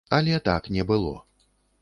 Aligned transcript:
Але 0.17 0.39
так 0.47 0.69
не 0.77 0.87
было. 0.93 1.13